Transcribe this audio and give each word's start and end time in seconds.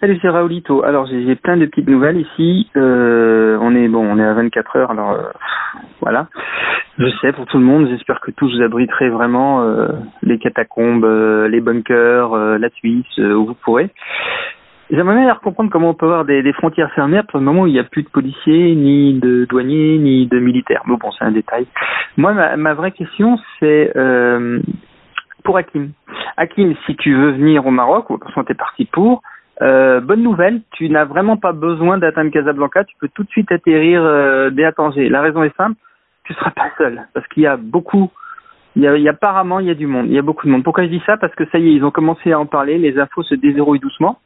Salut, 0.00 0.16
c'est 0.22 0.28
Raoulito. 0.28 0.84
Alors 0.84 1.06
j'ai 1.06 1.34
plein 1.34 1.56
de 1.56 1.66
petites 1.66 1.88
nouvelles 1.88 2.18
ici. 2.18 2.70
Euh, 2.76 3.58
on 3.60 3.74
est 3.74 3.88
bon, 3.88 4.06
on 4.08 4.16
est 4.16 4.24
à 4.24 4.32
24 4.32 4.76
heures. 4.76 4.90
Alors 4.92 5.10
euh, 5.10 5.22
voilà. 6.00 6.28
Je 6.98 7.08
sais 7.20 7.32
pour 7.32 7.46
tout 7.46 7.58
le 7.58 7.64
monde. 7.64 7.88
J'espère 7.88 8.20
que 8.20 8.30
tous 8.30 8.48
vous 8.54 8.62
abriterez 8.62 9.08
vraiment 9.08 9.62
euh, 9.62 9.88
les 10.22 10.38
catacombes, 10.38 11.04
euh, 11.04 11.48
les 11.48 11.60
bunkers, 11.60 12.32
euh, 12.32 12.58
la 12.58 12.70
Suisse 12.70 13.18
où 13.18 13.46
vous 13.46 13.54
pourrez. 13.54 13.90
J'aimerais 14.92 15.16
bien 15.16 15.34
comprendre 15.42 15.68
comment 15.68 15.90
on 15.90 15.94
peut 15.94 16.06
avoir 16.06 16.24
des, 16.24 16.52
frontières 16.52 16.92
fermées 16.92 17.20
pour 17.28 17.40
le 17.40 17.44
moment 17.44 17.62
où 17.62 17.66
il 17.66 17.72
n'y 17.72 17.80
a 17.80 17.84
plus 17.84 18.04
de 18.04 18.08
policiers, 18.08 18.76
ni 18.76 19.14
de 19.14 19.46
douaniers, 19.46 19.98
ni 19.98 20.28
de 20.28 20.38
militaires. 20.38 20.82
Mais 20.86 20.96
bon, 20.96 21.10
c'est 21.10 21.24
un 21.24 21.32
détail. 21.32 21.66
Moi, 22.16 22.34
ma, 22.34 22.56
ma 22.56 22.74
vraie 22.74 22.92
question, 22.92 23.36
c'est 23.58 23.92
pour 25.42 25.58
Hakim. 25.58 25.90
Hakim, 26.36 26.74
si 26.86 26.94
tu 26.96 27.14
veux 27.14 27.32
venir 27.32 27.66
au 27.66 27.70
Maroc, 27.72 28.08
ou 28.10 28.16
de 28.16 28.24
tu 28.24 28.52
es 28.52 28.54
parti 28.54 28.84
pour, 28.86 29.22
euh, 29.62 30.00
bonne 30.00 30.22
nouvelle, 30.22 30.60
tu 30.72 30.88
n'as 30.88 31.04
vraiment 31.04 31.36
pas 31.36 31.52
besoin 31.52 31.98
d'atteindre 31.98 32.30
Casablanca, 32.30 32.84
tu 32.84 32.94
peux 33.00 33.08
tout 33.08 33.24
de 33.24 33.30
suite 33.30 33.50
atterrir 33.50 34.02
euh, 34.02 34.50
dès 34.50 34.70
Tanger. 34.72 35.08
La 35.08 35.20
raison 35.20 35.42
est 35.42 35.56
simple, 35.56 35.76
tu 36.24 36.34
seras 36.34 36.50
pas 36.50 36.70
seul, 36.78 37.02
parce 37.14 37.26
qu'il 37.28 37.42
y 37.42 37.46
a 37.46 37.56
beaucoup, 37.56 38.10
il 38.76 38.82
y 38.82 38.86
a, 38.86 38.96
il 38.96 39.02
y 39.02 39.08
a, 39.08 39.12
apparemment 39.12 39.60
il 39.60 39.66
y 39.66 39.70
a 39.70 39.74
du 39.74 39.86
monde, 39.86 40.06
il 40.06 40.14
y 40.14 40.18
a 40.18 40.22
beaucoup 40.22 40.46
de 40.46 40.52
monde. 40.52 40.64
Pourquoi 40.64 40.84
je 40.84 40.90
dis 40.90 41.02
ça? 41.06 41.16
Parce 41.16 41.34
que 41.34 41.44
ça 41.50 41.58
y 41.58 41.68
est, 41.68 41.72
ils 41.72 41.84
ont 41.84 41.90
commencé 41.90 42.32
à 42.32 42.38
en 42.38 42.46
parler, 42.46 42.78
les 42.78 42.98
infos 42.98 43.22
se 43.22 43.34
déverrouillent 43.34 43.80
doucement. 43.80 44.18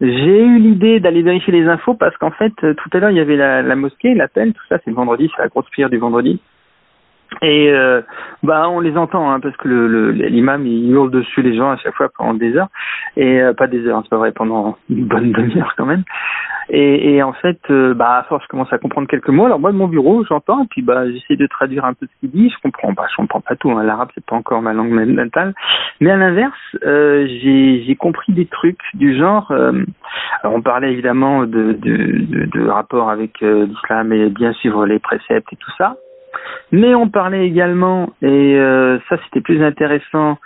J'ai 0.00 0.44
eu 0.44 0.58
l'idée 0.58 1.00
d'aller 1.00 1.22
vérifier 1.22 1.54
les 1.54 1.66
infos 1.68 1.94
parce 1.94 2.14
qu'en 2.18 2.30
fait, 2.30 2.52
euh, 2.64 2.74
tout 2.74 2.90
à 2.92 2.98
l'heure, 2.98 3.10
il 3.10 3.16
y 3.16 3.20
avait 3.20 3.36
la, 3.36 3.62
la 3.62 3.76
mosquée, 3.76 4.14
l'appel, 4.14 4.52
tout 4.52 4.62
ça, 4.68 4.78
c'est 4.84 4.90
le 4.90 4.96
vendredi, 4.96 5.30
c'est 5.34 5.42
la 5.42 5.48
grosse 5.48 5.70
prière 5.70 5.88
du 5.88 5.96
vendredi. 5.96 6.38
Et 7.42 7.70
euh, 7.70 8.00
bah 8.42 8.68
on 8.70 8.80
les 8.80 8.96
entend 8.96 9.30
hein, 9.30 9.40
parce 9.40 9.56
que 9.56 9.68
le 9.68 10.12
l'imam 10.12 10.66
il 10.66 10.90
hurle 10.90 11.10
dessus 11.10 11.42
les 11.42 11.54
gens 11.56 11.70
à 11.70 11.76
chaque 11.76 11.94
fois 11.94 12.08
pendant 12.16 12.34
des 12.34 12.56
heures 12.56 12.68
et 13.16 13.42
euh, 13.42 13.52
pas 13.52 13.66
des 13.66 13.86
heures, 13.86 13.98
hein, 13.98 14.00
c'est 14.04 14.10
pas 14.10 14.16
vrai 14.16 14.32
pendant 14.32 14.78
une 14.88 15.04
bonne 15.04 15.32
demi-heure 15.32 15.74
quand 15.76 15.86
même. 15.86 16.04
Et, 16.68 17.14
et 17.14 17.22
en 17.22 17.32
fait, 17.32 17.60
euh, 17.70 17.94
bah 17.94 18.18
à 18.18 18.22
force 18.24 18.42
je 18.44 18.48
commence 18.48 18.72
à 18.72 18.78
comprendre 18.78 19.06
quelques 19.06 19.28
mots. 19.28 19.44
Alors 19.44 19.60
moi 19.60 19.70
de 19.70 19.76
mon 19.76 19.86
bureau 19.86 20.24
j'entends 20.24 20.66
puis 20.66 20.82
bah 20.82 21.10
j'essaie 21.10 21.36
de 21.36 21.46
traduire 21.46 21.84
un 21.84 21.92
peu 21.92 22.06
ce 22.06 22.20
qu'il 22.20 22.30
dit. 22.30 22.48
Je 22.48 22.60
comprends 22.62 22.92
bah 22.92 23.06
je 23.10 23.16
comprends 23.16 23.40
pas 23.40 23.54
tout. 23.54 23.70
Hein. 23.70 23.82
L'arabe 23.84 24.08
c'est 24.14 24.24
pas 24.24 24.36
encore 24.36 24.62
ma 24.62 24.72
langue 24.72 24.92
natale. 24.92 25.52
Mais 26.00 26.10
à 26.10 26.16
l'inverse, 26.16 26.54
euh, 26.84 27.26
j'ai 27.26 27.84
j'ai 27.86 27.96
compris 27.96 28.32
des 28.32 28.46
trucs 28.46 28.80
du 28.94 29.16
genre. 29.16 29.52
alors 29.52 30.56
on 30.56 30.62
parlait 30.62 30.90
évidemment 30.90 31.42
de 31.42 31.72
de, 31.72 31.96
de, 32.24 32.44
de 32.46 32.66
rapport 32.66 33.10
avec 33.10 33.40
l'islam 33.40 34.12
et 34.12 34.30
bien 34.30 34.52
suivre 34.54 34.86
les 34.86 34.98
préceptes 34.98 35.52
et 35.52 35.56
tout 35.56 35.72
ça. 35.76 35.96
Mais 36.72 36.94
on 36.94 37.08
parlait 37.08 37.46
également, 37.46 38.10
et 38.22 38.56
euh, 38.58 38.98
ça 39.08 39.16
c'était 39.24 39.40
plus 39.40 39.62
intéressant, 39.62 40.38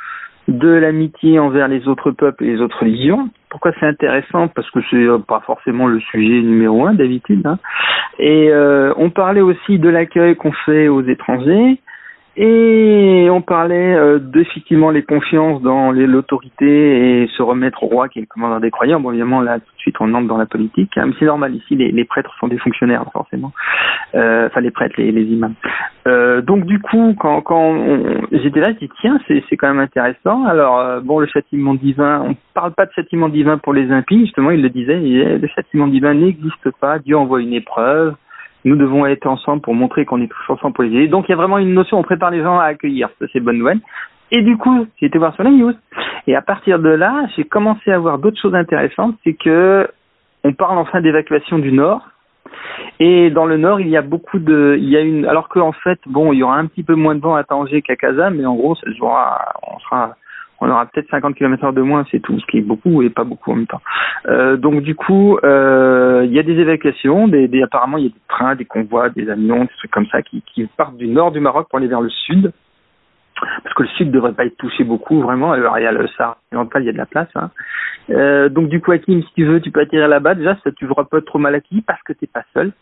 de 0.48 0.68
l'amitié 0.68 1.38
envers 1.38 1.68
les 1.68 1.86
autres 1.86 2.10
peuples 2.10 2.44
et 2.44 2.54
les 2.54 2.60
autres 2.60 2.80
religions. 2.80 3.30
Pourquoi 3.50 3.72
c'est 3.78 3.86
intéressant? 3.86 4.48
Parce 4.48 4.68
que 4.70 4.80
c'est 4.90 5.06
pas 5.26 5.40
forcément 5.46 5.86
le 5.86 6.00
sujet 6.00 6.42
numéro 6.42 6.86
un 6.86 6.94
d'habitude. 6.94 7.46
Hein. 7.46 7.58
Et 8.18 8.50
euh, 8.50 8.92
on 8.96 9.10
parlait 9.10 9.40
aussi 9.40 9.78
de 9.78 9.88
l'accueil 9.88 10.36
qu'on 10.36 10.52
fait 10.52 10.88
aux 10.88 11.02
étrangers. 11.02 11.80
Et 12.42 13.28
on 13.30 13.42
parlait 13.42 13.94
euh, 13.94 14.18
d'effectivement 14.18 14.90
les 14.90 15.02
confiances 15.02 15.60
dans 15.60 15.92
l'autorité 15.92 17.22
et 17.22 17.26
se 17.36 17.42
remettre 17.42 17.82
au 17.82 17.86
roi 17.86 18.08
qui 18.08 18.18
est 18.18 18.22
le 18.22 18.26
commandant 18.26 18.60
des 18.60 18.70
croyants. 18.70 18.98
Bon, 18.98 19.10
évidemment, 19.10 19.42
là, 19.42 19.58
tout 19.58 19.74
de 19.76 19.78
suite, 19.78 19.96
on 20.00 20.14
entre 20.14 20.26
dans 20.26 20.38
la 20.38 20.46
politique. 20.46 20.96
Hein, 20.96 21.08
mais 21.08 21.12
c'est 21.18 21.26
normal, 21.26 21.54
ici, 21.54 21.76
les, 21.76 22.04
prêtres 22.06 22.34
sont 22.40 22.48
des 22.48 22.56
fonctionnaires, 22.56 23.04
forcément. 23.12 23.52
Euh, 24.14 24.46
enfin, 24.46 24.62
les 24.62 24.70
prêtres, 24.70 24.94
les, 24.96 25.10
imams. 25.10 25.52
Euh, 26.06 26.40
donc, 26.40 26.64
du 26.64 26.78
coup, 26.78 27.14
quand, 27.20 27.42
quand 27.42 27.76
j'étais 28.32 28.60
là, 28.60 28.72
je 28.72 28.86
dis, 28.86 28.90
tiens, 29.02 29.20
c'est 29.28 29.56
quand 29.58 29.68
même 29.68 29.80
intéressant. 29.80 30.46
Alors, 30.46 31.02
bon, 31.02 31.18
le 31.18 31.26
châtiment 31.26 31.74
divin, 31.74 32.24
on 32.26 32.36
parle 32.54 32.72
pas 32.72 32.86
de 32.86 32.92
châtiment 32.92 33.28
divin 33.28 33.58
pour 33.58 33.74
les 33.74 33.92
impies, 33.92 34.20
justement, 34.20 34.50
il 34.50 34.62
le 34.62 34.70
disait, 34.70 34.96
il 34.96 35.12
disait 35.12 35.36
le 35.36 35.48
châtiment 35.48 35.88
divin 35.88 36.14
n'existe 36.14 36.70
pas, 36.80 37.00
Dieu 37.00 37.18
envoie 37.18 37.42
une 37.42 37.52
épreuve, 37.52 38.14
nous 38.64 38.76
devons 38.76 39.06
être 39.06 39.26
ensemble 39.26 39.62
pour 39.62 39.74
montrer 39.74 40.04
qu'on 40.04 40.20
est 40.20 40.28
tous 40.28 40.52
ensemble 40.52 40.74
pour 40.74 40.84
les 40.84 40.90
aider. 40.90 41.08
Donc 41.08 41.28
il 41.28 41.32
y 41.32 41.34
a 41.34 41.36
vraiment 41.36 41.58
une 41.58 41.74
notion, 41.74 41.98
on 41.98 42.02
prépare 42.02 42.30
les 42.30 42.42
gens 42.42 42.58
à 42.58 42.64
accueillir, 42.64 43.08
ça 43.18 43.26
c'est 43.32 43.40
bonne 43.40 43.58
nouvelle. 43.58 43.80
Et 44.32 44.42
du 44.42 44.56
coup, 44.56 44.86
j'ai 45.00 45.06
été 45.06 45.18
voir 45.18 45.34
sur 45.34 45.42
la 45.42 45.50
news. 45.50 45.74
Et 46.26 46.36
à 46.36 46.42
partir 46.42 46.78
de 46.78 46.88
là, 46.88 47.26
j'ai 47.36 47.44
commencé 47.44 47.90
à 47.90 47.98
voir 47.98 48.18
d'autres 48.18 48.40
choses 48.40 48.54
intéressantes, 48.54 49.16
c'est 49.24 49.34
que 49.34 49.88
on 50.44 50.52
parle 50.52 50.78
enfin 50.78 51.00
d'évacuation 51.00 51.58
du 51.58 51.72
Nord. 51.72 52.06
Et 52.98 53.30
dans 53.30 53.46
le 53.46 53.56
Nord, 53.56 53.80
il 53.80 53.88
y 53.88 53.96
a 53.96 54.02
beaucoup 54.02 54.38
de, 54.38 54.76
il 54.78 54.88
y 54.88 54.96
a 54.96 55.00
une, 55.00 55.26
alors 55.26 55.48
qu'en 55.48 55.72
fait, 55.72 55.98
bon, 56.06 56.32
il 56.32 56.38
y 56.38 56.42
aura 56.42 56.56
un 56.56 56.66
petit 56.66 56.82
peu 56.82 56.94
moins 56.94 57.14
de 57.14 57.20
vent 57.20 57.34
à 57.34 57.44
Tanger 57.44 57.82
qu'à 57.82 57.96
Kazan, 57.96 58.30
mais 58.30 58.46
en 58.46 58.54
gros, 58.54 58.74
ça 58.76 58.90
jouera, 58.92 59.40
on 59.66 59.78
sera 59.80 60.14
on 60.60 60.68
aura 60.68 60.86
peut-être 60.86 61.08
50 61.10 61.34
km 61.34 61.72
de 61.72 61.80
moins, 61.80 62.04
c'est 62.10 62.20
tout, 62.20 62.38
ce 62.38 62.46
qui 62.46 62.58
est 62.58 62.62
beaucoup 62.62 63.02
et 63.02 63.10
pas 63.10 63.24
beaucoup 63.24 63.52
en 63.52 63.56
même 63.56 63.66
temps. 63.66 63.80
Euh, 64.26 64.56
donc 64.56 64.82
du 64.82 64.94
coup, 64.94 65.38
euh, 65.42 65.99
il 66.24 66.32
y 66.32 66.38
a 66.38 66.42
des 66.42 66.58
évacuations, 66.58 67.28
des, 67.28 67.62
apparemment 67.62 67.98
il 67.98 68.04
y 68.04 68.06
a 68.06 68.10
des 68.10 68.20
trains, 68.28 68.54
des 68.54 68.64
convois, 68.64 69.10
des 69.10 69.28
avions, 69.28 69.64
des 69.64 69.70
trucs 69.78 69.90
comme 69.90 70.06
ça 70.06 70.22
qui, 70.22 70.42
partent 70.76 70.96
du 70.96 71.08
nord 71.08 71.32
du 71.32 71.40
Maroc 71.40 71.68
pour 71.68 71.78
aller 71.78 71.88
vers 71.88 72.00
le 72.00 72.10
sud 72.10 72.52
parce 73.62 73.74
que 73.74 73.82
le 73.84 73.88
sud 73.90 74.10
devrait 74.10 74.32
pas 74.32 74.44
être 74.44 74.56
touché 74.58 74.84
beaucoup 74.84 75.20
vraiment. 75.20 75.52
Alors 75.52 75.78
il 75.78 75.82
y 75.82 75.86
a 75.86 75.92
le 75.92 76.06
Sahara 76.08 76.36
il 76.52 76.84
y 76.84 76.88
a 76.88 76.92
de 76.92 76.98
la 76.98 77.06
place. 77.06 77.28
Hein. 77.34 77.50
Euh, 78.10 78.48
donc 78.48 78.68
du 78.68 78.80
coup, 78.80 78.92
Hakim, 78.92 79.22
si 79.22 79.32
tu 79.34 79.44
veux, 79.44 79.60
tu 79.60 79.70
peux 79.70 79.80
atterrir 79.80 80.08
là-bas. 80.08 80.34
Déjà, 80.34 80.56
ça 80.62 80.70
tu 80.72 80.86
feras 80.86 81.04
pas 81.04 81.20
trop 81.22 81.38
mal 81.38 81.54
acquis 81.54 81.82
parce 81.82 82.02
que 82.02 82.12
t'es 82.12 82.26
pas 82.26 82.44
seul. 82.52 82.72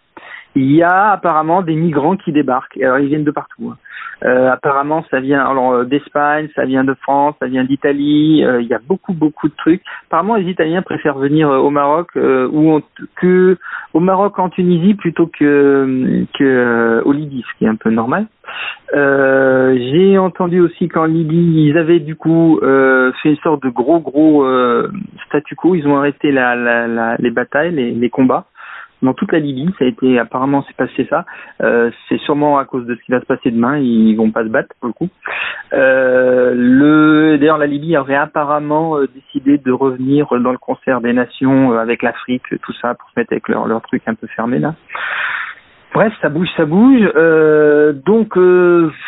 Il 0.54 0.72
y 0.72 0.82
a 0.82 1.10
apparemment 1.12 1.62
des 1.62 1.74
migrants 1.74 2.16
qui 2.16 2.32
débarquent. 2.32 2.78
Alors 2.78 2.98
ils 2.98 3.08
viennent 3.08 3.24
de 3.24 3.30
partout. 3.30 3.70
Hein. 3.72 3.76
Euh, 4.24 4.50
apparemment, 4.50 5.04
ça 5.10 5.20
vient 5.20 5.44
alors 5.48 5.72
euh, 5.72 5.84
d'Espagne, 5.84 6.48
ça 6.56 6.64
vient 6.64 6.82
de 6.82 6.94
France, 6.94 7.36
ça 7.38 7.46
vient 7.46 7.64
d'Italie. 7.64 8.44
Euh, 8.44 8.60
il 8.60 8.66
y 8.66 8.74
a 8.74 8.80
beaucoup, 8.84 9.12
beaucoup 9.12 9.48
de 9.48 9.54
trucs. 9.54 9.82
Apparemment, 10.08 10.34
les 10.34 10.50
Italiens 10.50 10.82
préfèrent 10.82 11.18
venir 11.18 11.48
au 11.48 11.70
Maroc 11.70 12.08
ou 12.16 12.80
que 13.16 13.56
au 13.94 14.00
Maroc 14.00 14.38
en 14.38 14.48
Tunisie 14.48 14.94
plutôt 14.94 15.26
que 15.26 16.24
que 16.36 17.02
au 17.04 17.12
Libye, 17.12 17.44
ce 17.48 17.58
qui 17.58 17.64
est 17.64 17.68
un 17.68 17.76
peu 17.76 17.90
normal. 17.90 18.26
J'ai 18.92 20.18
entendu 20.18 20.60
aussi 20.60 20.88
qu'en 20.88 21.04
Libye, 21.04 21.68
ils 21.68 21.78
avaient 21.78 22.00
du 22.00 22.16
coup 22.16 22.58
fait 22.60 23.28
une 23.28 23.36
sorte 23.36 23.62
de 23.62 23.68
gros, 23.68 24.00
gros 24.00 24.44
statu 25.26 25.54
quo. 25.54 25.74
Ils 25.74 25.86
ont 25.86 25.96
arrêté 25.96 26.32
la, 26.32 26.56
la, 26.56 26.88
la 26.88 27.16
les 27.18 27.30
batailles, 27.30 27.72
les, 27.72 27.92
les 27.92 28.10
combats 28.10 28.46
dans 29.02 29.14
toute 29.14 29.32
la 29.32 29.38
Libye. 29.38 29.70
Ça 29.78 29.84
a 29.84 29.88
été 29.88 30.18
apparemment 30.18 30.64
c'est 30.66 30.76
passé 30.76 31.06
ça. 31.08 31.24
Euh, 31.62 31.90
c'est 32.08 32.18
sûrement 32.18 32.58
à 32.58 32.64
cause 32.64 32.86
de 32.86 32.94
ce 32.94 33.02
qui 33.02 33.12
va 33.12 33.20
se 33.20 33.26
passer 33.26 33.50
demain. 33.50 33.78
Ils 33.78 34.16
vont 34.16 34.30
pas 34.30 34.44
se 34.44 34.48
battre 34.48 34.74
pour 34.80 34.88
le 34.88 34.92
coup. 34.92 35.08
Euh, 35.72 36.54
le 36.56 37.38
d'ailleurs 37.38 37.58
la 37.58 37.66
Libye 37.66 37.96
aurait 37.96 38.16
apparemment 38.16 38.96
euh, 38.96 39.06
décidé 39.14 39.58
de 39.58 39.72
revenir 39.72 40.28
dans 40.40 40.52
le 40.52 40.58
concert 40.58 41.00
des 41.00 41.12
nations 41.12 41.72
euh, 41.72 41.78
avec 41.78 42.02
l'Afrique, 42.02 42.42
tout 42.62 42.72
ça 42.80 42.94
pour 42.94 43.08
se 43.10 43.18
mettre 43.18 43.32
avec 43.32 43.48
leur 43.48 43.66
leur 43.66 43.82
truc 43.82 44.02
un 44.06 44.14
peu 44.14 44.26
fermé 44.28 44.58
là. 44.58 44.74
Bref, 45.94 46.12
ça 46.20 46.28
bouge, 46.28 46.48
ça 46.56 46.66
bouge. 46.66 47.10
Euh, 47.16 47.92
donc 47.92 48.36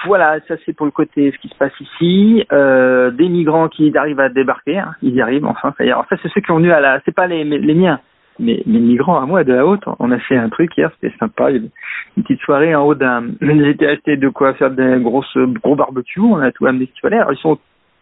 voilà, 0.06 0.40
ça 0.48 0.54
c'est 0.64 0.72
pour 0.72 0.86
le 0.86 0.92
côté 0.92 1.30
ce 1.30 1.38
qui 1.38 1.48
se 1.48 1.54
passe 1.54 1.78
ici. 1.78 2.44
des 2.50 3.28
migrants 3.28 3.68
qui 3.68 3.96
arrivent 3.96 4.20
à 4.20 4.28
débarquer, 4.28 4.78
hein, 4.78 4.94
ils 5.02 5.14
y 5.14 5.20
arrivent 5.20 5.44
enfin. 5.46 5.74
Ça, 5.76 5.84
y 5.84 5.88
est. 5.88 5.92
Alors 5.92 6.06
ça 6.08 6.16
c'est 6.22 6.30
ceux 6.30 6.40
qui 6.40 6.50
ont 6.50 6.56
venu 6.56 6.72
à 6.72 6.80
la, 6.80 7.00
c'est 7.04 7.14
pas 7.14 7.26
les, 7.26 7.44
les 7.44 7.74
miens, 7.74 8.00
mais 8.40 8.62
les 8.66 8.80
migrants 8.80 9.20
à 9.20 9.26
moi 9.26 9.44
de 9.44 9.52
la 9.52 9.66
haute, 9.66 9.84
on 9.98 10.10
a 10.10 10.18
fait 10.18 10.36
un 10.36 10.48
truc 10.48 10.76
hier, 10.76 10.90
c'était 11.00 11.16
sympa, 11.18 11.50
une 11.50 11.70
petite 12.16 12.40
soirée 12.40 12.74
en 12.74 12.84
haut 12.84 12.94
d'un, 12.94 13.24
j'étais 13.40 13.86
acheté 13.86 14.16
de 14.16 14.28
quoi 14.28 14.54
faire 14.54 14.70
des 14.70 14.98
grosses, 15.00 15.36
gros 15.62 15.76
barbecues, 15.76 16.20
on 16.20 16.40
a 16.40 16.50
tout 16.50 16.66
amené 16.66 16.90
ce 16.94 17.00
qu'il 17.00 17.56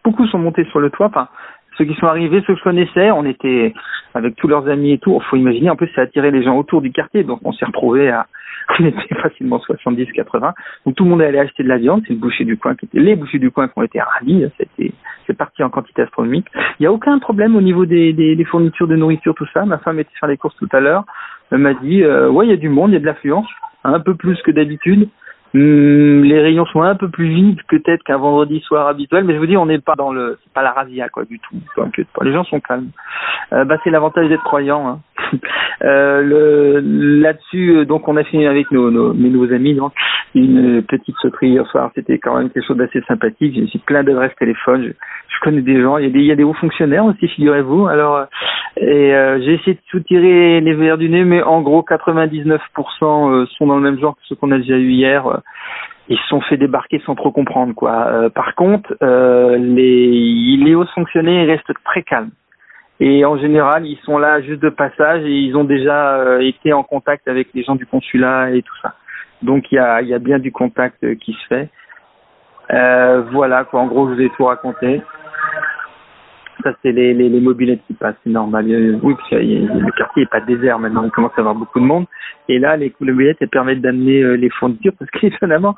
beaucoup 0.04 0.26
sont 0.26 0.38
montés 0.38 0.64
sur 0.66 0.80
le 0.80 0.90
toit, 0.90 1.10
ceux 1.76 1.84
qui 1.84 1.94
sont 1.94 2.06
arrivés, 2.06 2.42
ceux 2.46 2.54
que 2.54 2.58
je 2.58 2.64
connaissais, 2.64 3.10
on 3.10 3.24
était 3.24 3.72
avec 4.14 4.36
tous 4.36 4.48
leurs 4.48 4.68
amis 4.68 4.92
et 4.92 4.98
tout. 4.98 5.18
Il 5.20 5.24
faut 5.28 5.36
imaginer, 5.36 5.70
en 5.70 5.76
plus, 5.76 5.88
ça 5.94 6.02
attirait 6.02 6.30
les 6.30 6.42
gens 6.42 6.56
autour 6.56 6.80
du 6.80 6.90
quartier, 6.90 7.24
donc 7.24 7.40
on 7.44 7.52
s'est 7.52 7.66
retrouvés 7.66 8.10
à, 8.10 8.26
on 8.78 8.84
était 8.84 9.14
facilement 9.22 9.58
70, 9.60 10.12
80. 10.12 10.54
Donc 10.86 10.94
tout 10.94 11.04
le 11.04 11.10
monde 11.10 11.22
est 11.22 11.26
allé 11.26 11.38
acheter 11.38 11.62
de 11.62 11.68
la 11.68 11.78
viande. 11.78 12.02
C'est 12.06 12.12
le 12.12 12.18
boucher 12.18 12.44
du 12.44 12.56
coin 12.56 12.74
qui 12.74 12.86
était, 12.86 12.98
les 12.98 13.16
bouchers 13.16 13.38
du 13.38 13.50
coin 13.50 13.68
qui 13.68 13.74
ont 13.76 13.82
été 13.82 14.00
ravis. 14.00 14.46
C'était, 14.56 14.92
c'est 15.26 15.36
parti 15.36 15.62
en 15.62 15.70
quantité 15.70 16.02
astronomique. 16.02 16.46
Il 16.54 16.82
n'y 16.82 16.86
a 16.86 16.92
aucun 16.92 17.18
problème 17.18 17.56
au 17.56 17.60
niveau 17.60 17.86
des, 17.86 18.44
fournitures 18.50 18.88
de 18.88 18.96
nourriture, 18.96 19.34
tout 19.34 19.46
ça. 19.52 19.64
Ma 19.64 19.78
femme 19.78 19.98
était 19.98 20.10
faire 20.18 20.28
les 20.28 20.36
courses 20.36 20.56
tout 20.56 20.68
à 20.72 20.80
l'heure. 20.80 21.04
Elle 21.50 21.58
m'a 21.58 21.74
dit, 21.74 22.02
euh, 22.02 22.28
ouais, 22.30 22.46
il 22.46 22.50
y 22.50 22.54
a 22.54 22.56
du 22.56 22.68
monde, 22.68 22.90
il 22.90 22.94
y 22.94 22.96
a 22.96 23.00
de 23.00 23.06
l'affluence, 23.06 23.48
un 23.84 24.00
peu 24.00 24.14
plus 24.14 24.40
que 24.42 24.50
d'habitude. 24.50 25.08
Hmm, 25.54 26.22
les 26.24 26.40
rayons 26.40 26.66
sont 26.66 26.82
un 26.82 26.94
peu 26.94 27.08
plus 27.08 27.28
vides 27.28 27.60
peut-être 27.68 28.02
qu'un 28.02 28.18
vendredi 28.18 28.60
soir 28.60 28.86
habituel, 28.86 29.24
mais 29.24 29.34
je 29.34 29.38
vous 29.38 29.46
dis, 29.46 29.56
on 29.56 29.64
n'est 29.66 29.78
pas 29.78 29.94
dans 29.94 30.12
le, 30.12 30.38
c'est 30.44 30.52
pas 30.52 30.62
la 30.62 30.72
razzia 30.72 31.08
quoi 31.08 31.24
du 31.24 31.38
tout. 31.38 31.56
Les 32.22 32.32
gens 32.32 32.44
sont 32.44 32.60
calmes. 32.60 32.90
Euh, 33.54 33.64
bah 33.64 33.78
c'est 33.82 33.90
l'avantage 33.90 34.28
d'être 34.28 34.44
croyant. 34.44 34.88
Hein. 34.88 35.00
Euh, 35.80 36.22
le, 36.22 36.80
là-dessus, 37.20 37.76
euh, 37.76 37.84
donc 37.84 38.08
on 38.08 38.16
a 38.16 38.24
fini 38.24 38.48
avec 38.48 38.72
nos, 38.72 38.90
nos, 38.90 39.14
nos 39.14 39.52
amis, 39.52 39.76
donc 39.76 39.92
une 40.34 40.82
petite 40.82 41.16
sauterie 41.20 41.50
hier 41.50 41.66
soir. 41.68 41.90
C'était 41.94 42.18
quand 42.18 42.36
même 42.36 42.50
quelque 42.50 42.66
chose 42.66 42.76
d'assez 42.76 43.00
sympathique. 43.08 43.58
J'ai 43.72 43.78
plein 43.80 44.02
d'adresses 44.02 44.34
téléphone. 44.38 44.92
Je, 45.28 45.40
connais 45.40 45.62
des 45.62 45.80
gens. 45.80 45.98
Il 45.98 46.04
y 46.04 46.08
a 46.08 46.10
des, 46.10 46.36
des 46.36 46.44
hauts 46.44 46.54
fonctionnaires 46.54 47.04
aussi, 47.04 47.28
figurez-vous. 47.28 47.86
Alors, 47.86 48.26
et 48.76 49.14
euh, 49.14 49.40
j'ai 49.40 49.54
essayé 49.54 49.74
de 49.74 49.80
soutirer 49.88 50.60
les 50.60 50.74
verres 50.74 50.98
du 50.98 51.08
nez, 51.08 51.24
mais 51.24 51.42
en 51.42 51.62
gros, 51.62 51.82
99% 51.82 53.46
sont 53.46 53.66
dans 53.66 53.76
le 53.76 53.82
même 53.82 54.00
genre 54.00 54.16
que 54.16 54.22
ceux 54.28 54.34
qu'on 54.34 54.50
a 54.50 54.58
déjà 54.58 54.76
eu 54.76 54.90
hier. 54.90 55.40
Ils 56.08 56.18
se 56.18 56.26
sont 56.28 56.40
fait 56.40 56.56
débarquer 56.56 57.00
sans 57.04 57.14
trop 57.14 57.30
comprendre, 57.30 57.74
quoi. 57.74 58.30
par 58.34 58.54
contre, 58.54 58.96
les, 59.00 60.56
les 60.56 60.74
hauts 60.74 60.86
fonctionnaires 60.94 61.46
restent 61.46 61.72
très 61.84 62.02
calmes 62.02 62.30
Et 63.00 63.24
en 63.24 63.36
général, 63.38 63.86
ils 63.86 63.98
sont 64.04 64.18
là 64.18 64.40
juste 64.40 64.62
de 64.62 64.70
passage 64.70 65.22
et 65.24 65.38
ils 65.38 65.56
ont 65.56 65.64
déjà 65.64 66.16
euh, 66.16 66.40
été 66.40 66.72
en 66.72 66.82
contact 66.82 67.28
avec 67.28 67.48
les 67.54 67.62
gens 67.62 67.76
du 67.76 67.86
consulat 67.86 68.50
et 68.50 68.62
tout 68.62 68.74
ça. 68.82 68.94
Donc 69.42 69.70
il 69.70 69.76
y 69.76 69.78
a, 69.78 70.02
y 70.02 70.14
a 70.14 70.18
bien 70.18 70.38
du 70.38 70.52
contact 70.52 71.02
euh, 71.04 71.14
qui 71.14 71.32
se 71.32 71.46
fait. 71.46 71.68
Euh, 72.72 73.22
voilà 73.32 73.64
quoi, 73.64 73.80
en 73.80 73.86
gros 73.86 74.08
je 74.08 74.14
vous 74.14 74.20
ai 74.20 74.30
tout 74.30 74.44
raconté. 74.44 75.00
Ça 76.64 76.72
c'est 76.82 76.90
les, 76.90 77.14
les, 77.14 77.28
les, 77.28 77.40
mobilettes 77.40 77.82
qui 77.86 77.94
passent, 77.94 78.16
c'est 78.24 78.30
normal. 78.30 78.66
Oui, 79.00 79.14
parce 79.14 79.30
que 79.30 79.36
le 79.36 79.92
quartier 79.96 80.24
est 80.24 80.30
pas 80.30 80.40
désert 80.40 80.80
maintenant, 80.80 81.04
il 81.04 81.10
commence 81.12 81.30
à 81.36 81.40
avoir 81.40 81.54
beaucoup 81.54 81.78
de 81.78 81.84
monde. 81.84 82.06
Et 82.48 82.58
là, 82.58 82.76
les 82.76 82.92
mobilettes 82.98 83.36
elles 83.40 83.48
permettent 83.48 83.80
d'amener 83.80 84.22
euh, 84.22 84.34
les 84.34 84.50
fournitures 84.50 84.92
parce 84.98 85.08
qu'étonnamment, 85.12 85.76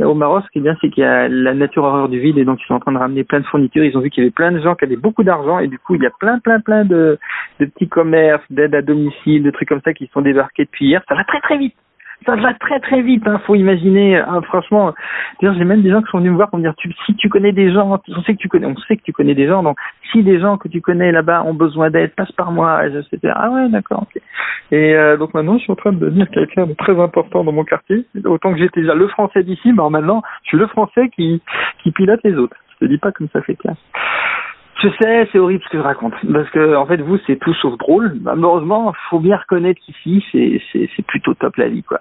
au 0.00 0.14
Maroc, 0.14 0.44
ce 0.46 0.50
qui 0.50 0.58
est 0.58 0.62
bien, 0.62 0.74
c'est 0.80 0.88
qu'il 0.88 1.02
y 1.02 1.06
a 1.06 1.28
la 1.28 1.52
nature 1.52 1.84
horreur 1.84 2.08
du 2.08 2.18
vide 2.18 2.38
et 2.38 2.46
donc 2.46 2.60
ils 2.62 2.66
sont 2.66 2.74
en 2.74 2.80
train 2.80 2.92
de 2.92 2.98
ramener 2.98 3.24
plein 3.24 3.40
de 3.40 3.46
fournitures. 3.46 3.84
Ils 3.84 3.96
ont 3.96 4.00
vu 4.00 4.08
qu'il 4.08 4.22
y 4.22 4.26
avait 4.26 4.32
plein 4.32 4.52
de 4.52 4.60
gens 4.60 4.74
qui 4.74 4.86
avaient 4.86 4.96
beaucoup 4.96 5.22
d'argent 5.22 5.58
et 5.58 5.68
du 5.68 5.78
coup, 5.78 5.96
il 5.96 6.02
y 6.02 6.06
a 6.06 6.12
plein, 6.18 6.38
plein, 6.38 6.60
plein 6.60 6.86
de, 6.86 7.18
de 7.60 7.66
petits 7.66 7.88
commerces, 7.88 8.42
d'aides 8.48 8.74
à 8.74 8.80
domicile, 8.80 9.42
de 9.42 9.50
trucs 9.50 9.68
comme 9.68 9.82
ça 9.84 9.92
qui 9.92 10.08
sont 10.14 10.22
débarqués 10.22 10.64
depuis 10.64 10.86
hier. 10.86 11.02
Ça 11.08 11.14
va 11.14 11.24
très 11.24 11.40
très 11.40 11.58
vite 11.58 11.74
ça 12.24 12.36
va 12.36 12.54
très 12.54 12.80
très 12.80 13.02
vite. 13.02 13.26
Hein, 13.26 13.40
faut 13.46 13.54
imaginer. 13.54 14.16
Hein, 14.16 14.40
franchement, 14.42 14.94
j'ai 15.40 15.64
même 15.64 15.82
des 15.82 15.90
gens 15.90 16.02
qui 16.02 16.10
sont 16.10 16.18
venus 16.18 16.32
me 16.32 16.36
voir 16.36 16.50
pour 16.50 16.58
me 16.58 16.64
dire 16.64 16.74
tu, 16.76 16.92
si 17.06 17.14
tu 17.14 17.28
connais 17.28 17.52
des 17.52 17.72
gens, 17.72 18.00
on 18.08 18.22
sait 18.22 18.34
que 18.34 18.38
tu 18.38 18.48
connais, 18.48 18.66
on 18.66 18.76
sait 18.76 18.96
que 18.96 19.02
tu 19.02 19.12
connais 19.12 19.34
des 19.34 19.46
gens. 19.46 19.62
Donc 19.62 19.78
si 20.10 20.22
des 20.22 20.40
gens 20.40 20.56
que 20.58 20.68
tu 20.68 20.80
connais 20.80 21.12
là-bas 21.12 21.44
ont 21.44 21.54
besoin 21.54 21.90
d'aide, 21.90 22.14
passe 22.14 22.32
par 22.32 22.52
moi. 22.52 22.86
Et 22.86 22.92
je 22.92 23.28
ah 23.34 23.50
ouais 23.50 23.68
d'accord. 23.68 24.06
Et 24.70 24.94
euh, 24.94 25.16
donc 25.16 25.34
maintenant, 25.34 25.58
je 25.58 25.64
suis 25.64 25.72
en 25.72 25.76
train 25.76 25.92
de 25.92 25.98
devenir 25.98 26.28
quelqu'un 26.30 26.66
de 26.66 26.74
très 26.74 26.98
important 26.98 27.44
dans 27.44 27.52
mon 27.52 27.64
quartier. 27.64 28.06
Autant 28.24 28.52
que 28.52 28.58
j'étais 28.58 28.80
déjà 28.80 28.94
le 28.94 29.08
français 29.08 29.42
d'ici, 29.42 29.72
mais 29.72 29.90
maintenant, 29.90 30.22
je 30.44 30.48
suis 30.48 30.58
le 30.58 30.66
français 30.66 31.08
qui 31.10 31.42
qui 31.82 31.90
pilote 31.90 32.20
les 32.24 32.34
autres. 32.34 32.56
Je 32.74 32.86
te 32.86 32.90
dis 32.90 32.98
pas 32.98 33.12
comme 33.12 33.28
ça 33.32 33.42
fait 33.42 33.56
classe. 33.56 33.78
Je 34.80 34.88
sais, 35.00 35.28
c'est 35.30 35.38
horrible 35.38 35.62
ce 35.64 35.68
que 35.68 35.78
je 35.78 35.82
raconte, 35.82 36.14
parce 36.32 36.48
que 36.50 36.74
en 36.74 36.86
fait 36.86 37.00
vous 37.00 37.16
c'est 37.26 37.36
tout 37.36 37.54
sauf 37.54 37.78
drôle. 37.78 38.14
Malheureusement, 38.22 38.92
faut 39.10 39.20
bien 39.20 39.36
reconnaître 39.36 39.80
qu'ici 39.80 40.24
c'est 40.32 40.60
c'est 40.72 41.06
plutôt 41.06 41.34
top 41.34 41.56
la 41.56 41.68
vie 41.68 41.82
quoi. 41.82 42.00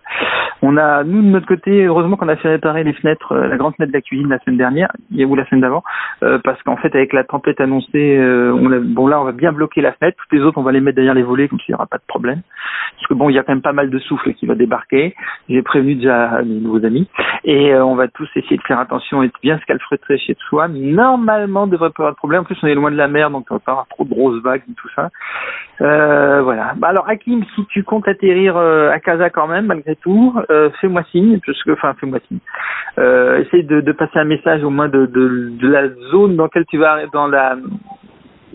On 0.63 0.77
a 0.77 1.03
nous 1.03 1.21
de 1.21 1.27
notre 1.27 1.47
côté, 1.47 1.85
heureusement 1.85 2.17
qu'on 2.17 2.27
a 2.27 2.35
fait 2.35 2.49
réparer 2.49 2.83
les 2.83 2.93
fenêtres, 2.93 3.33
euh, 3.33 3.47
la 3.47 3.57
grande 3.57 3.75
fenêtre 3.75 3.91
de 3.91 3.97
la 3.97 4.01
cuisine 4.01 4.29
la 4.29 4.39
semaine 4.39 4.57
dernière, 4.57 4.91
ou 5.11 5.35
la 5.35 5.45
semaine 5.45 5.61
d'avant, 5.61 5.83
euh, 6.23 6.39
parce 6.43 6.61
qu'en 6.63 6.77
fait 6.77 6.95
avec 6.95 7.13
la 7.13 7.23
tempête 7.23 7.59
annoncée, 7.61 8.17
euh, 8.17 8.51
on 8.53 8.69
bon 8.69 9.07
là 9.07 9.21
on 9.21 9.25
va 9.25 9.31
bien 9.31 9.51
bloquer 9.51 9.81
la 9.81 9.91
fenêtre, 9.93 10.17
toutes 10.17 10.39
les 10.39 10.43
autres 10.43 10.57
on 10.57 10.63
va 10.63 10.71
les 10.71 10.81
mettre 10.81 10.95
derrière 10.95 11.13
les 11.13 11.23
volets 11.23 11.47
comme 11.47 11.59
s'il 11.59 11.73
n'y 11.73 11.75
aura 11.75 11.87
pas 11.87 11.97
de 11.97 12.05
problème, 12.07 12.41
parce 12.95 13.07
que 13.07 13.13
bon 13.13 13.29
il 13.29 13.35
y 13.35 13.39
a 13.39 13.43
quand 13.43 13.53
même 13.53 13.61
pas 13.61 13.73
mal 13.73 13.89
de 13.89 13.99
souffle 13.99 14.33
qui 14.33 14.45
va 14.45 14.55
débarquer. 14.55 15.15
J'ai 15.49 15.61
prévenu 15.61 15.95
déjà 15.95 16.41
mes 16.43 16.59
nouveaux 16.59 16.83
amis 16.85 17.07
et 17.43 17.75
on 17.75 17.95
va 17.95 18.07
tous 18.07 18.29
essayer 18.35 18.57
de 18.57 18.63
faire 18.63 18.79
attention 18.79 19.23
et 19.23 19.27
de 19.27 19.33
bien 19.41 19.59
se 19.59 19.65
calfeutrer 19.65 20.17
chez 20.17 20.35
soi. 20.47 20.67
Normalement, 20.67 21.67
devrait 21.67 21.89
pas 21.89 22.03
avoir 22.03 22.11
de 22.13 22.17
problème. 22.17 22.43
On 22.63 22.75
loin 22.75 22.91
de 22.91 22.97
la 22.97 23.07
mer, 23.07 23.29
donc 23.29 23.45
on 23.49 23.55
va 23.55 23.59
pas 23.59 23.71
avoir 23.71 23.87
trop 23.87 24.03
de 24.03 24.09
grosses 24.09 24.41
vagues 24.41 24.63
et 24.69 24.73
tout 24.73 24.89
ça. 24.95 25.09
Euh, 25.81 26.41
voilà. 26.41 26.73
Bah 26.77 26.89
alors 26.89 27.09
Hakim, 27.09 27.43
si 27.55 27.65
tu 27.67 27.83
comptes 27.83 28.07
atterrir 28.07 28.55
euh, 28.57 28.91
à 28.91 28.99
Casa 28.99 29.29
quand 29.29 29.47
même, 29.47 29.65
malgré 29.65 29.95
tout, 29.95 30.35
euh, 30.49 30.69
fais-moi 30.79 31.03
signe, 31.11 31.39
parce 31.45 31.61
que, 31.63 31.71
enfin, 31.71 31.93
fais-moi 31.99 32.19
signe. 32.27 32.39
Essaye 32.97 33.63
de, 33.63 33.91
passer 33.91 34.19
un 34.19 34.25
message 34.25 34.63
au 34.63 34.69
moins 34.69 34.89
de, 34.89 35.05
de, 35.05 35.51
de 35.59 35.67
la 35.67 35.89
zone 36.11 36.35
dans 36.35 36.43
laquelle 36.43 36.65
tu 36.65 36.77
vas, 36.77 37.05
dans 37.13 37.27
la 37.27 37.55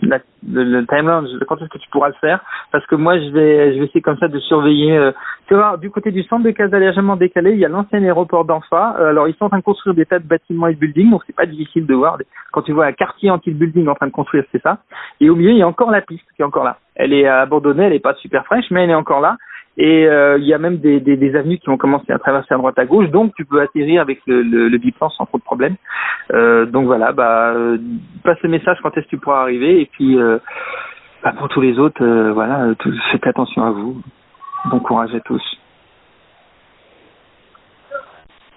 la, 0.01 0.19
le, 0.47 0.85
timeline, 0.85 1.39
quand 1.47 1.57
est-ce 1.61 1.69
que 1.69 1.77
tu 1.77 1.89
pourras 1.89 2.09
le 2.09 2.15
faire? 2.15 2.39
Parce 2.71 2.85
que 2.85 2.95
moi, 2.95 3.17
je 3.19 3.29
vais, 3.29 3.73
je 3.73 3.79
vais 3.79 3.85
essayer 3.85 4.01
comme 4.01 4.17
ça 4.17 4.27
de 4.27 4.39
surveiller. 4.39 4.97
Euh, 4.97 5.11
tu 5.47 5.55
vois, 5.55 5.77
du 5.77 5.89
côté 5.89 6.11
du 6.11 6.23
centre 6.23 6.43
de 6.43 6.51
Casa 6.51 6.79
légèrement 6.79 7.15
décalé, 7.15 7.51
il 7.51 7.59
y 7.59 7.65
a 7.65 7.69
l'ancien 7.69 8.03
aéroport 8.03 8.45
d'Anfa. 8.45 8.95
Euh, 8.99 9.09
alors, 9.09 9.27
ils 9.27 9.35
sont 9.35 9.45
en 9.45 9.49
train 9.49 9.59
de 9.59 9.63
construire 9.63 9.95
des 9.95 10.05
tas 10.05 10.19
de 10.19 10.27
bâtiments 10.27 10.67
et 10.67 10.73
de 10.73 10.79
buildings, 10.79 11.09
donc 11.09 11.23
c'est 11.25 11.35
pas 11.35 11.45
difficile 11.45 11.85
de 11.85 11.93
voir. 11.93 12.17
Quand 12.51 12.61
tu 12.61 12.73
vois 12.73 12.85
un 12.85 12.93
quartier 12.93 13.29
anti-building 13.29 13.87
en 13.87 13.95
train 13.95 14.07
de 14.07 14.11
construire, 14.11 14.43
c'est 14.51 14.61
ça. 14.61 14.79
Et 15.19 15.29
au 15.29 15.35
milieu, 15.35 15.51
il 15.51 15.57
y 15.57 15.63
a 15.63 15.67
encore 15.67 15.91
la 15.91 16.01
piste 16.01 16.25
qui 16.35 16.41
est 16.41 16.45
encore 16.45 16.63
là. 16.63 16.77
Elle 16.95 17.13
est 17.13 17.27
abandonnée, 17.27 17.85
elle 17.85 17.93
est 17.93 17.99
pas 17.99 18.15
super 18.15 18.45
fraîche, 18.45 18.65
mais 18.71 18.83
elle 18.83 18.91
est 18.91 18.95
encore 18.95 19.21
là. 19.21 19.37
Et 19.77 20.07
euh, 20.07 20.37
il 20.39 20.45
y 20.45 20.53
a 20.53 20.57
même 20.57 20.77
des, 20.77 21.35
avenues 21.35 21.59
qui 21.59 21.67
vont 21.67 21.77
commencer 21.77 22.11
à 22.11 22.17
traverser 22.17 22.53
à 22.53 22.57
droite 22.57 22.79
à 22.79 22.85
gauche, 22.85 23.09
donc 23.09 23.33
tu 23.35 23.45
peux 23.45 23.61
atterrir 23.61 24.01
avec 24.01 24.19
le, 24.25 24.41
le, 24.41 24.77
biplan 24.77 25.09
sans 25.09 25.25
trop 25.27 25.37
de 25.37 25.43
problème. 25.43 25.75
Euh, 26.33 26.65
donc 26.65 26.87
voilà, 26.87 27.11
bah 27.11 27.51
euh, 27.53 27.77
passe 28.23 28.41
le 28.41 28.49
message 28.49 28.79
quand 28.81 28.97
est-ce 28.97 29.05
que 29.05 29.11
tu 29.11 29.17
pourras 29.19 29.41
arriver, 29.41 29.81
et 29.81 29.85
puis 29.85 30.17
bah, 31.23 31.33
pour 31.37 31.47
tous 31.49 31.61
les 31.61 31.77
autres, 31.77 32.03
voilà, 32.31 32.73
faites 33.11 33.27
attention 33.27 33.63
à 33.63 33.71
vous. 33.71 34.01
Bon 34.71 34.79
courage 34.79 35.13
à 35.13 35.19
tous. 35.19 35.43